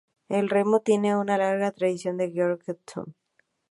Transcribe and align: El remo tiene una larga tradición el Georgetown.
El 0.29 0.49
remo 0.49 0.79
tiene 0.79 1.15
una 1.15 1.37
larga 1.37 1.71
tradición 1.71 2.19
el 2.21 2.33
Georgetown. 2.33 3.13